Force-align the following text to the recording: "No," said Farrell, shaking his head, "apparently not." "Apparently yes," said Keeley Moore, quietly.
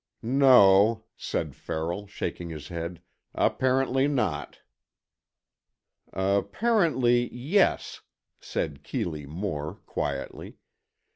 "No," 0.23 1.03
said 1.15 1.55
Farrell, 1.55 2.07
shaking 2.07 2.49
his 2.49 2.69
head, 2.69 3.03
"apparently 3.35 4.07
not." 4.07 4.61
"Apparently 6.11 7.31
yes," 7.31 8.01
said 8.39 8.81
Keeley 8.81 9.27
Moore, 9.27 9.75
quietly. 9.85 10.57